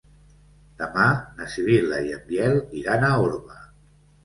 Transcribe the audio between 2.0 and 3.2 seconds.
i en Biel iran a